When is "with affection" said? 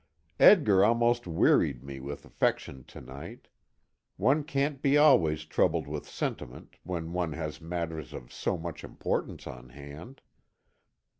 1.99-2.83